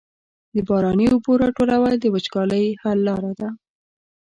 [0.53, 3.49] د باراني اوبو راټولول د وچکالۍ حل لاره ده.